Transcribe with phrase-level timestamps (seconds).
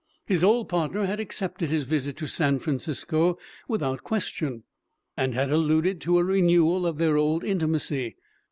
[0.25, 4.63] His old partner had accepted his visit to San Francisco without question,
[5.15, 8.15] and had alluded to a renewal of their old intimacy.